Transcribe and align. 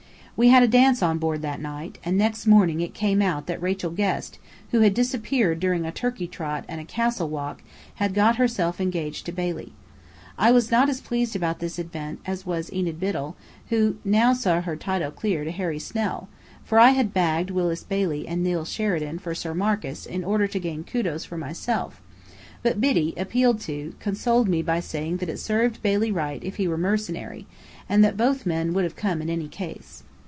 We 0.37 0.49
had 0.49 0.63
a 0.63 0.67
dance 0.67 1.03
on 1.03 1.19
board 1.19 1.43
that 1.43 1.61
night; 1.61 1.99
and 2.03 2.17
next 2.17 2.47
morning 2.47 2.81
it 2.81 2.95
came 2.95 3.21
out 3.21 3.45
that 3.45 3.61
Rachel 3.61 3.91
Guest, 3.91 4.39
who 4.71 4.79
had 4.79 4.95
disappeared 4.95 5.59
during 5.59 5.85
a 5.85 5.91
"turkey 5.91 6.25
trot" 6.27 6.65
and 6.67 6.81
a 6.81 6.85
"castle 6.85 7.29
walk," 7.29 7.61
had 7.95 8.15
got 8.15 8.37
herself 8.37 8.81
engaged 8.81 9.27
to 9.27 9.31
Bailey. 9.31 9.71
I 10.39 10.49
was 10.51 10.71
not 10.71 10.89
as 10.89 10.99
pleased 10.99 11.35
about 11.35 11.59
this 11.59 11.77
event 11.77 12.21
as 12.25 12.43
was 12.43 12.73
Enid 12.73 12.99
Biddell, 12.99 13.35
who 13.69 13.97
now 14.03 14.33
saw 14.33 14.61
her 14.61 14.75
"title 14.75 15.11
clear" 15.11 15.43
to 15.43 15.51
Harry 15.51 15.77
Snell; 15.77 16.27
for 16.65 16.79
I 16.79 16.89
had 16.91 17.13
"bagged" 17.13 17.51
Willis 17.51 17.83
Bailey 17.83 18.27
and 18.27 18.41
Neill 18.41 18.65
Sheridan 18.65 19.19
for 19.19 19.35
Sir 19.35 19.53
Marcus 19.53 20.07
in 20.07 20.23
order 20.23 20.47
to 20.47 20.59
gain 20.59 20.83
Kudos 20.83 21.23
for 21.23 21.37
myself: 21.37 22.01
but 22.63 22.81
Biddy, 22.81 23.13
appealed 23.15 23.59
to, 23.59 23.93
consoled 23.99 24.49
me 24.49 24.63
by 24.63 24.79
saying 24.79 25.19
it 25.21 25.37
served 25.37 25.83
Bailey 25.83 26.11
right 26.11 26.43
if 26.43 26.55
he 26.55 26.67
were 26.67 26.77
mercenary: 26.79 27.45
and 27.87 28.03
that 28.03 28.17
both 28.17 28.47
men 28.47 28.73
would 28.73 28.85
have 28.85 28.95
come 28.95 29.21
in 29.21 29.29
any 29.29 29.47
case. 29.47 30.01